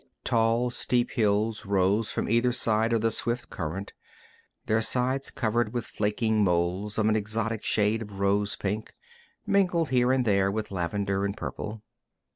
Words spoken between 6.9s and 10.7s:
of an exotic shade of rose pink, mingled here and there